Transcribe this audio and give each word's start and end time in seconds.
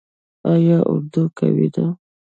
آیا 0.51 0.77
اردو 0.91 1.21
قوي 1.37 1.67
ده؟ 1.75 1.85